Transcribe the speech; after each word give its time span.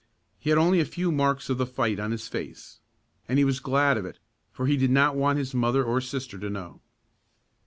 He 0.39 0.49
had 0.49 0.57
only 0.57 0.79
a 0.79 0.85
few 0.85 1.11
marks 1.11 1.47
of 1.47 1.59
the 1.59 1.65
fight 1.67 1.99
on 1.99 2.09
his 2.09 2.27
face 2.27 2.79
and 3.29 3.37
he 3.37 3.45
was 3.45 3.59
glad 3.59 3.97
of 3.99 4.05
it, 4.07 4.17
for 4.51 4.65
he 4.65 4.75
did 4.75 4.89
not 4.89 5.15
want 5.15 5.37
his 5.37 5.53
mother 5.53 5.83
or 5.83 6.01
sister 6.01 6.39
to 6.39 6.49
know. 6.49 6.81